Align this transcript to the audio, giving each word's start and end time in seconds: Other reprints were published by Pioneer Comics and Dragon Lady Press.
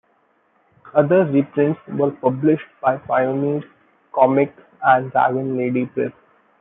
Other 0.95 1.25
reprints 1.25 1.79
were 1.89 2.09
published 2.09 2.65
by 2.81 2.97
Pioneer 2.97 3.61
Comics 4.11 4.59
and 4.81 5.11
Dragon 5.11 5.55
Lady 5.55 5.85
Press. 5.85 6.11